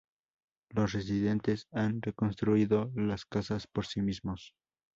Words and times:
Los 0.71 0.93
residentes 0.93 1.67
han 1.71 2.01
reconstruido 2.01 2.91
las 2.95 3.23
casas 3.27 3.67
por 3.67 3.85
sí 3.85 4.01
mismos. 4.01 4.55